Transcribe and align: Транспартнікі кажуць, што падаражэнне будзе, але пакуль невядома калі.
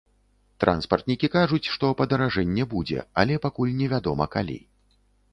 Транспартнікі 0.61 1.27
кажуць, 1.35 1.67
што 1.73 1.91
падаражэнне 1.99 2.65
будзе, 2.71 3.03
але 3.25 3.37
пакуль 3.45 3.75
невядома 3.83 4.25
калі. 4.37 4.57